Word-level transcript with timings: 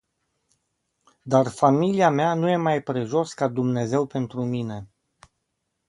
Dar 1.25 1.47
familia 1.51 2.09
mea 2.09 2.33
nu 2.33 2.49
e 2.49 2.55
mai 2.55 2.81
prejos 2.83 3.33
ca 3.33 3.47
Dumnezeu 3.47 4.05
pentru 4.05 4.43
mine. 4.43 4.87